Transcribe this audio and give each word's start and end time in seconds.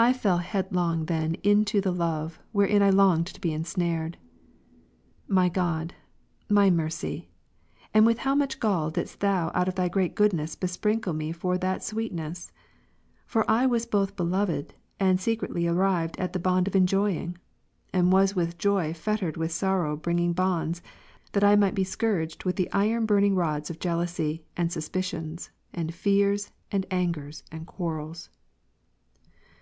I 0.00 0.12
fell 0.12 0.38
headlong 0.38 1.06
then 1.06 1.34
into 1.42 1.80
the 1.80 1.90
love, 1.90 2.38
wherein 2.52 2.82
I 2.84 2.90
longed 2.90 3.26
to 3.28 3.40
be 3.40 3.52
ensnared. 3.52 4.16
My 5.26 5.48
God, 5.48 5.92
my 6.48 6.70
Mercy, 6.70 7.30
with 7.92 8.18
how 8.18 8.36
much 8.36 8.60
gall 8.60 8.90
didst 8.92 9.18
Thou 9.18 9.50
out 9.56 9.66
of 9.66 9.74
Thy 9.74 9.88
great 9.88 10.14
goodness 10.14 10.54
besprinkle 10.54 11.14
for 11.32 11.52
me 11.54 11.58
that 11.58 11.82
sweet 11.82 12.12
ness? 12.14 12.52
For 13.26 13.44
I 13.50 13.66
was 13.66 13.86
both 13.86 14.14
beloved, 14.14 14.72
and 15.00 15.20
secretly 15.20 15.66
arrived 15.66 16.16
at 16.20 16.32
the 16.32 16.38
bond 16.38 16.68
of 16.68 16.76
enjoying; 16.76 17.36
and 17.92 18.12
was 18.12 18.36
with 18.36 18.56
joy 18.56 18.94
fettered 18.94 19.36
with 19.36 19.50
sorrow 19.50 19.96
bringing 19.96 20.32
bonds, 20.32 20.80
that 21.32 21.42
I 21.42 21.56
might 21.56 21.74
be 21.74 21.82
scourged 21.82 22.44
with 22.44 22.54
the 22.54 22.70
iron 22.70 23.04
burn 23.04 23.24
ing 23.24 23.34
rods 23.34 23.68
of 23.68 23.80
jealousy, 23.80 24.44
and 24.56 24.70
suspicions, 24.70 25.50
and 25.74 25.92
fears, 25.92 26.52
and 26.70 26.86
angers, 26.88 27.42
and 27.50 27.66
qviarrels. 27.66 28.28